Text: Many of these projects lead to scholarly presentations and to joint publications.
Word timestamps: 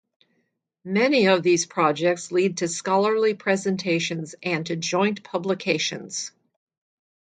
Many 0.83 1.27
of 1.27 1.43
these 1.43 1.67
projects 1.67 2.31
lead 2.31 2.57
to 2.57 2.67
scholarly 2.67 3.35
presentations 3.35 4.33
and 4.41 4.65
to 4.65 4.75
joint 4.75 5.23
publications. 5.23 6.31